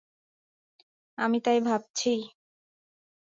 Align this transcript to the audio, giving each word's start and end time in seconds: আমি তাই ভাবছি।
আমি 1.17 1.37
তাই 1.45 1.59
ভাবছি। 1.61 2.11